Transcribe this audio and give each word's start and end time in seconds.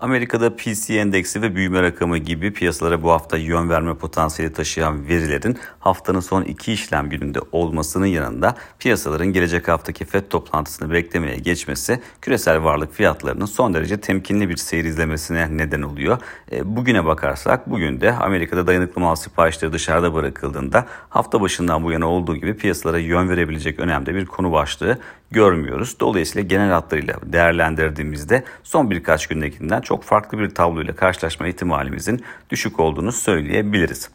Amerika'da 0.00 0.56
PC 0.56 0.94
endeksi 0.94 1.42
ve 1.42 1.54
büyüme 1.54 1.82
rakamı 1.82 2.18
gibi 2.18 2.52
piyasalara 2.52 3.02
bu 3.02 3.10
hafta 3.10 3.36
yön 3.36 3.68
verme 3.68 3.94
potansiyeli 3.94 4.52
taşıyan 4.52 5.08
verilerin 5.08 5.58
haftanın 5.80 6.20
son 6.20 6.42
iki 6.42 6.72
işlem 6.72 7.10
gününde 7.10 7.38
olmasının 7.52 8.06
yanında 8.06 8.54
piyasaların 8.78 9.26
gelecek 9.26 9.68
haftaki 9.68 10.04
FED 10.04 10.22
toplantısını 10.30 10.92
beklemeye 10.92 11.36
geçmesi 11.36 12.00
küresel 12.22 12.64
varlık 12.64 12.94
fiyatlarının 12.94 13.46
son 13.46 13.74
derece 13.74 14.00
temkinli 14.00 14.48
bir 14.48 14.56
seyir 14.56 14.84
izlemesine 14.84 15.56
neden 15.56 15.82
oluyor. 15.82 16.18
E, 16.52 16.76
bugüne 16.76 17.04
bakarsak 17.06 17.70
bugün 17.70 18.00
de 18.00 18.12
Amerika'da 18.12 18.66
dayanıklı 18.66 19.00
mal 19.00 19.14
siparişleri 19.14 19.72
dışarıda 19.72 20.14
bırakıldığında 20.14 20.86
hafta 21.08 21.40
başından 21.40 21.84
bu 21.84 21.92
yana 21.92 22.06
olduğu 22.06 22.36
gibi 22.36 22.56
piyasalara 22.56 22.98
yön 22.98 23.28
verebilecek 23.28 23.80
önemli 23.80 24.14
bir 24.14 24.26
konu 24.26 24.52
başlığı 24.52 24.98
görmüyoruz. 25.30 25.96
Dolayısıyla 26.00 26.48
genel 26.48 26.70
hatlarıyla 26.70 27.14
değerlendirdiğimizde 27.24 28.44
son 28.62 28.90
birkaç 28.90 29.26
gündekinden 29.26 29.80
çok 29.80 29.89
farklı 29.96 30.38
bir 30.38 30.50
tabloyla 30.50 30.94
karşılaşma 30.96 31.48
ihtimalimizin 31.48 32.24
düşük 32.50 32.80
olduğunu 32.80 33.12
söyleyebiliriz. 33.12 34.10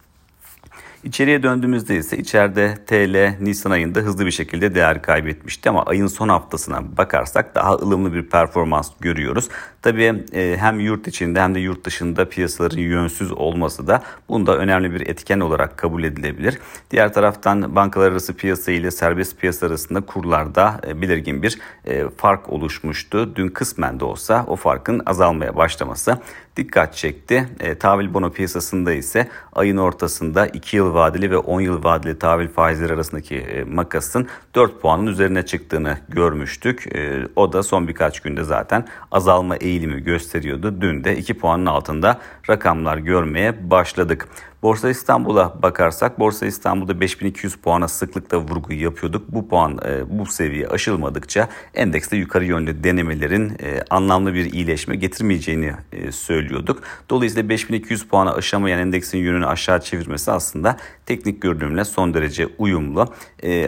İçeriye 1.05 1.43
döndüğümüzde 1.43 1.95
ise 1.95 2.17
içeride 2.17 2.77
TL 2.87 3.43
Nisan 3.43 3.71
ayında 3.71 3.99
hızlı 3.99 4.25
bir 4.25 4.31
şekilde 4.31 4.75
değer 4.75 5.01
kaybetmişti 5.01 5.69
ama 5.69 5.83
ayın 5.83 6.07
son 6.07 6.29
haftasına 6.29 6.97
bakarsak 6.97 7.55
daha 7.55 7.73
ılımlı 7.73 8.13
bir 8.13 8.29
performans 8.29 8.91
görüyoruz. 8.99 9.49
Tabii 9.81 10.23
e, 10.33 10.57
hem 10.59 10.79
yurt 10.79 11.07
içinde 11.07 11.41
hem 11.41 11.55
de 11.55 11.59
yurt 11.59 11.85
dışında 11.85 12.29
piyasaların 12.29 12.77
yönsüz 12.77 13.31
olması 13.31 13.87
da 13.87 14.03
bunda 14.29 14.57
önemli 14.57 14.93
bir 14.93 15.07
etken 15.07 15.39
olarak 15.39 15.77
kabul 15.77 16.03
edilebilir. 16.03 16.59
Diğer 16.91 17.13
taraftan 17.13 17.75
bankalar 17.75 18.11
arası 18.11 18.33
piyasa 18.33 18.71
ile 18.71 18.91
serbest 18.91 19.39
piyasa 19.39 19.67
arasında 19.67 20.01
kurlarda 20.01 20.81
e, 20.87 21.01
belirgin 21.01 21.43
bir 21.43 21.59
e, 21.85 22.09
fark 22.17 22.49
oluşmuştu. 22.49 23.35
Dün 23.35 23.47
kısmen 23.47 23.99
de 23.99 24.05
olsa 24.05 24.45
o 24.47 24.55
farkın 24.55 25.01
azalmaya 25.05 25.55
başlaması 25.55 26.17
dikkat 26.57 26.95
çekti. 26.95 27.47
Tahvil 27.79 28.13
bono 28.13 28.31
piyasasında 28.31 28.93
ise 28.93 29.29
ayın 29.53 29.77
ortasında 29.77 30.47
2 30.47 30.77
yıl 30.77 30.94
vadeli 30.95 31.31
ve 31.31 31.37
10 31.37 31.61
yıl 31.61 31.83
vadeli 31.83 32.19
tahvil 32.19 32.47
faizleri 32.47 32.93
arasındaki 32.93 33.35
e, 33.35 33.63
makasın 33.63 34.27
4 34.55 34.81
puanın 34.81 35.07
üzerine 35.07 35.45
çıktığını 35.45 35.97
görmüştük. 36.09 36.95
E, 36.95 37.27
o 37.35 37.53
da 37.53 37.63
son 37.63 37.87
birkaç 37.87 38.19
günde 38.19 38.43
zaten 38.43 38.85
azalma 39.11 39.55
eğilimi 39.55 40.03
gösteriyordu. 40.03 40.81
Dün 40.81 41.03
de 41.03 41.17
2 41.17 41.33
puanın 41.33 41.65
altında 41.65 42.19
rakamlar 42.49 42.97
görmeye 42.97 43.69
başladık. 43.71 44.27
Borsa 44.65 44.89
İstanbul'a 44.89 45.61
bakarsak 45.61 46.19
Borsa 46.19 46.45
İstanbul'da 46.45 47.01
5200 47.01 47.55
puana 47.55 47.87
sıklıkla 47.87 48.37
vurgu 48.37 48.73
yapıyorduk. 48.73 49.31
Bu 49.31 49.47
puan 49.47 49.79
e, 49.85 50.19
bu 50.19 50.25
seviye 50.25 50.67
aşılmadıkça 50.67 51.49
endekste 51.73 52.17
yukarı 52.17 52.45
yönlü 52.45 52.83
denemelerin 52.83 53.49
e, 53.49 53.83
anlamlı 53.89 54.33
bir 54.33 54.53
iyileşme 54.53 54.95
getirmeyeceğini 54.95 55.73
e, 55.91 56.11
söylüyorduk. 56.11 56.83
Dolayısıyla 57.09 57.49
5200 57.49 58.07
puana 58.07 58.33
aşamayan 58.33 58.79
endeksin 58.79 59.17
yönünü 59.17 59.45
aşağı 59.45 59.81
çevirmesi 59.81 60.31
aslında 60.31 60.77
teknik 61.05 61.41
görünümle 61.41 61.85
son 61.85 62.13
derece 62.13 62.47
uyumlu. 62.57 63.13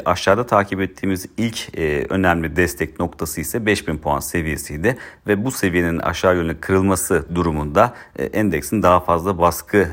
Aşağıda 0.06 0.46
takip 0.46 0.82
ettiğimiz 0.82 1.26
ilk 1.38 1.78
önemli 2.10 2.56
destek 2.56 3.00
noktası 3.00 3.42
ise 3.42 3.66
5000 3.66 3.98
puan 3.98 4.20
seviyesiydi 4.20 4.98
ve 5.28 5.46
bu 5.46 5.52
seviyenin 5.52 6.00
aşağı 6.00 6.36
yönlü 6.36 6.60
kırılması 6.60 7.26
durumunda 7.36 7.94
endeksin 8.34 8.84
daha 8.84 9.00
fazla 9.00 9.38
baskı 9.38 9.88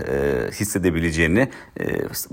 hissedebileceğini 0.52 0.93
edebileceğini 0.94 1.48
e, 1.80 1.84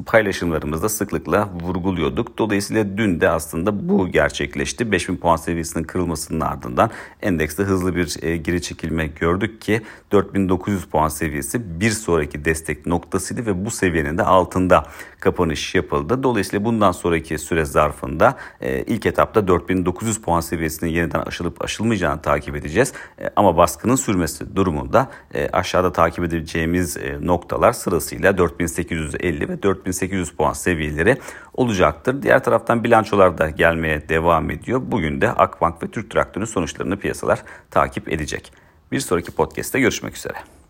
paylaşımlarımızda 0.06 0.90
sıklıkla 0.90 1.50
vurguluyorduk. 1.62 2.38
Dolayısıyla 2.38 2.98
dün 2.98 3.22
de 3.22 3.30
aslında 3.30 3.90
bu 3.90 4.08
gerçekleşti. 4.08 4.92
5000 4.92 5.18
puan 5.18 5.36
seviyesinin 5.36 5.84
kırılmasının 5.84 6.40
ardından 6.40 6.90
endekste 7.22 7.64
hızlı 7.64 7.96
bir 7.96 8.24
e, 8.24 8.38
geri 8.38 8.62
çekilme 8.62 9.08
gördük 9.08 9.62
ki 9.62 9.82
4900 10.12 10.86
puan 10.86 11.08
seviyesi 11.08 11.80
bir 11.80 11.90
sonraki 11.90 12.46
destek 12.46 12.86
noktasıydı 12.86 13.46
ve 13.46 13.66
bu 13.66 13.72
seviyenin 13.72 14.18
de 14.18 14.24
altında 14.24 14.86
kapanış 15.20 15.76
yapıldı. 15.76 16.24
Dolayısıyla 16.24 16.66
bundan 16.66 16.92
sonraki 16.92 17.38
süre 17.38 17.66
zarfında 17.66 18.38
e, 18.62 18.84
ilk 18.84 19.06
etapta 19.06 19.48
4900 19.48 20.22
puan 20.22 20.42
seviyesinin 20.42 20.92
yeniden 20.92 21.20
aşılıp 21.20 21.64
aşılmayacağını 21.64 22.22
takip 22.22 22.56
edeceğiz. 22.56 22.94
Ama 23.36 23.58
baskının 23.58 23.96
sürmesi 23.96 24.56
durumunda 24.56 25.12
aşağıda 25.54 25.92
takip 25.92 26.24
edeceğimiz 26.24 26.98
noktalar 27.22 27.74
sırasıyla 27.74 28.38
4850 28.60 29.50
ve 29.50 29.64
4800 29.64 30.32
puan 30.32 30.54
seviyeleri 30.54 31.18
olacaktır. 31.54 32.22
Diğer 32.22 32.44
taraftan 32.44 32.84
bilançolar 32.84 33.38
da 33.38 33.50
gelmeye 33.50 34.10
devam 34.10 34.52
ediyor. 34.52 34.82
Bugün 34.84 35.22
de 35.22 35.32
Akbank 35.32 35.84
ve 35.84 35.88
Türk 35.88 36.12
Traktör'ün 36.12 36.46
sonuçlarını 36.46 36.98
piyasalar 36.98 37.44
takip 37.72 38.10
edecek. 38.10 38.54
Bir 38.92 39.00
sonraki 39.00 39.32
podcast'te 39.32 39.80
görüşmek 39.80 40.18
üzere. 40.18 40.61